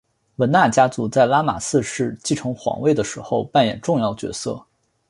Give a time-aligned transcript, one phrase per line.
[0.37, 4.65] 汶那家族在拉玛四世继承皇位的时候扮演重要角色。